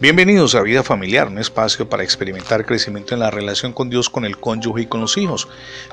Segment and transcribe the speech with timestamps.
[0.00, 4.24] Bienvenidos a Vida Familiar, un espacio para experimentar crecimiento en la relación con Dios, con
[4.24, 5.48] el cónyuge y con los hijos.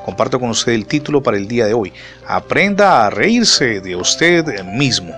[0.06, 1.92] Comparto con usted el título para el día de hoy.
[2.28, 5.12] Aprenda a reírse de usted mismo.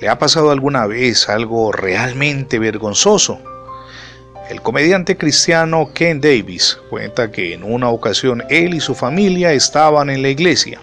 [0.00, 3.40] ¿Le ha pasado alguna vez algo realmente vergonzoso?
[4.48, 10.08] El comediante cristiano Ken Davis cuenta que en una ocasión él y su familia estaban
[10.08, 10.78] en la iglesia.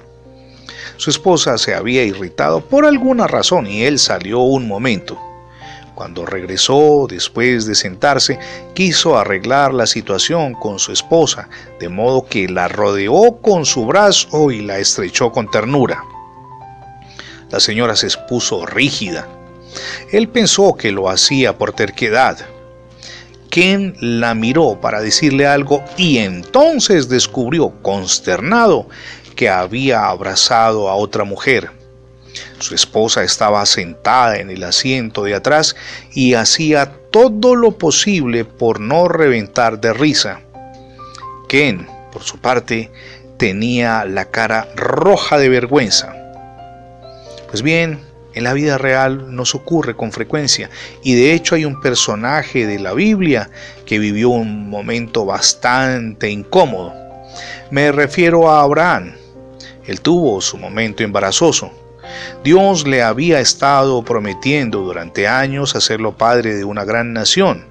[0.97, 5.17] Su esposa se había irritado por alguna razón y él salió un momento.
[5.95, 8.39] Cuando regresó, después de sentarse,
[8.73, 14.49] quiso arreglar la situación con su esposa, de modo que la rodeó con su brazo
[14.49, 16.03] y la estrechó con ternura.
[17.51, 19.27] La señora se expuso rígida.
[20.11, 22.39] Él pensó que lo hacía por terquedad.
[23.51, 28.87] Ken la miró para decirle algo y entonces descubrió, consternado,
[29.35, 31.82] que había abrazado a otra mujer.
[32.59, 35.75] Su esposa estaba sentada en el asiento de atrás
[36.13, 40.41] y hacía todo lo posible por no reventar de risa.
[41.47, 42.91] Ken, por su parte,
[43.37, 46.15] tenía la cara roja de vergüenza.
[47.49, 47.99] Pues bien,
[48.33, 50.69] en la vida real nos ocurre con frecuencia
[51.03, 53.49] y de hecho hay un personaje de la Biblia
[53.85, 56.93] que vivió un momento bastante incómodo.
[57.69, 59.13] Me refiero a Abraham.
[59.85, 61.82] Él tuvo su momento embarazoso.
[62.43, 67.65] Dios le había estado prometiendo durante años hacerlo padre de una gran nación.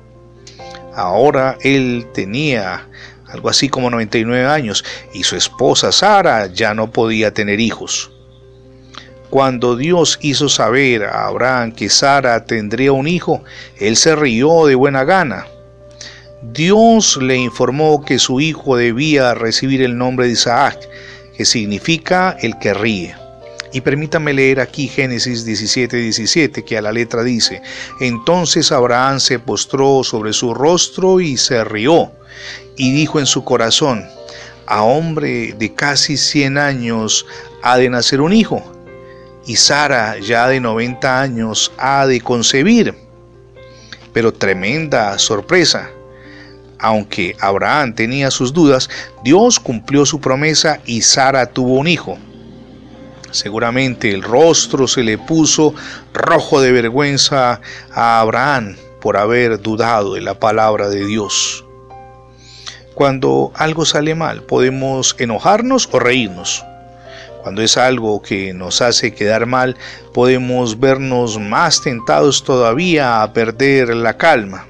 [0.94, 2.88] Ahora él tenía
[3.28, 8.10] algo así como 99 años y su esposa Sara ya no podía tener hijos.
[9.30, 13.42] Cuando Dios hizo saber a Abraham que Sara tendría un hijo,
[13.78, 15.46] él se rió de buena gana.
[16.42, 20.78] Dios le informó que su hijo debía recibir el nombre de Isaac,
[21.34, 23.21] que significa el que ríe.
[23.72, 27.62] Y permítame leer aquí Génesis 17, 17, que a la letra dice,
[28.00, 32.12] Entonces Abraham se postró sobre su rostro y se rió,
[32.76, 34.06] y dijo en su corazón,
[34.66, 37.26] A hombre de casi 100 años
[37.62, 38.62] ha de nacer un hijo,
[39.46, 42.94] y Sara ya de 90 años ha de concebir.
[44.12, 45.90] Pero tremenda sorpresa.
[46.78, 48.90] Aunque Abraham tenía sus dudas,
[49.24, 52.18] Dios cumplió su promesa y Sara tuvo un hijo.
[53.32, 55.74] Seguramente el rostro se le puso
[56.12, 57.60] rojo de vergüenza
[57.90, 61.64] a Abraham por haber dudado de la palabra de Dios.
[62.94, 66.62] Cuando algo sale mal, podemos enojarnos o reírnos.
[67.42, 69.76] Cuando es algo que nos hace quedar mal,
[70.12, 74.66] podemos vernos más tentados todavía a perder la calma.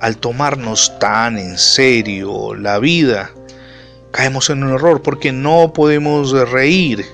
[0.00, 3.30] Al tomarnos tan en serio la vida,
[4.10, 7.06] caemos en un error porque no podemos reír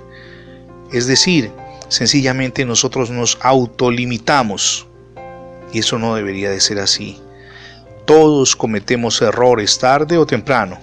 [0.93, 1.51] es decir,
[1.89, 4.87] sencillamente nosotros nos autolimitamos.
[5.73, 7.21] Y eso no debería de ser así.
[8.05, 10.79] Todos cometemos errores tarde o temprano.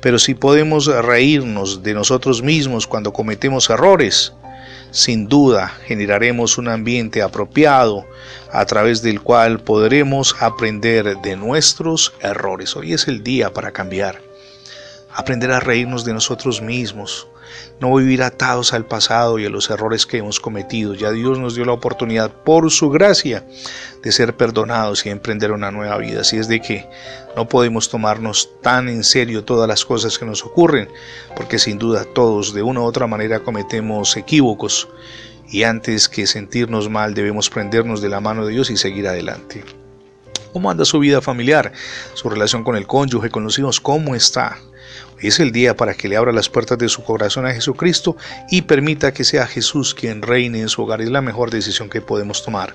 [0.00, 4.32] Pero si podemos reírnos de nosotros mismos cuando cometemos errores,
[4.90, 8.06] sin duda generaremos un ambiente apropiado
[8.52, 12.74] a través del cual podremos aprender de nuestros errores.
[12.76, 14.29] Hoy es el día para cambiar.
[15.14, 17.26] Aprender a reírnos de nosotros mismos,
[17.80, 20.94] no vivir atados al pasado y a los errores que hemos cometido.
[20.94, 23.44] Ya Dios nos dio la oportunidad por su gracia
[24.02, 26.20] de ser perdonados y emprender una nueva vida.
[26.20, 26.88] Así es de que
[27.36, 30.88] no podemos tomarnos tan en serio todas las cosas que nos ocurren,
[31.36, 34.88] porque sin duda todos de una u otra manera cometemos equívocos
[35.48, 39.79] y antes que sentirnos mal debemos prendernos de la mano de Dios y seguir adelante.
[40.52, 41.72] ¿Cómo anda su vida familiar?
[42.14, 43.80] ¿Su relación con el cónyuge, con los hijos?
[43.80, 44.58] ¿Cómo está?
[45.20, 48.16] es el día para que le abra las puertas de su corazón a Jesucristo
[48.50, 51.00] y permita que sea Jesús quien reine en su hogar.
[51.00, 52.74] Es la mejor decisión que podemos tomar.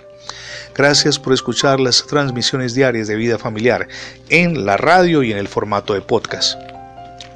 [0.75, 3.87] Gracias por escuchar las transmisiones diarias de vida familiar
[4.29, 6.74] en la radio y en el formato de podcast.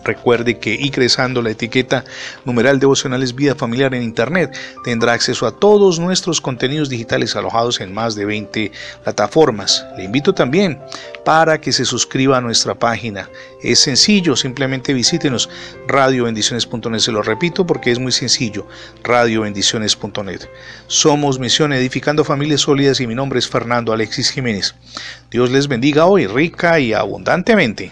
[0.09, 2.03] Recuerde que ingresando la etiqueta
[2.43, 7.93] numeral devocionales vida familiar en internet tendrá acceso a todos nuestros contenidos digitales alojados en
[7.93, 8.71] más de 20
[9.03, 9.85] plataformas.
[9.97, 10.79] Le invito también
[11.23, 13.29] para que se suscriba a nuestra página.
[13.61, 15.47] Es sencillo, simplemente visítenos
[15.87, 18.65] radiobendiciones.net, se lo repito porque es muy sencillo,
[19.03, 20.41] radiobendiciones.net.
[20.87, 24.73] Somos Misión Edificando Familias Sólidas y mi nombre es Fernando Alexis Jiménez.
[25.29, 27.91] Dios les bendiga hoy rica y abundantemente.